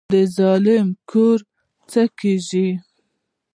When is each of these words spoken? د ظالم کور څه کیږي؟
د 0.13 0.13
ظالم 0.37 0.87
کور 1.11 1.37
څه 1.91 2.01
کیږي؟ 2.19 2.67